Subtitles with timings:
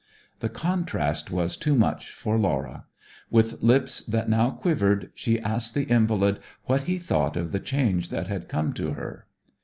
[0.39, 2.85] The contrast was too much for Laura.
[3.29, 8.09] With lips that now quivered, she asked the invalid what he thought of the change
[8.09, 9.27] that had come to her.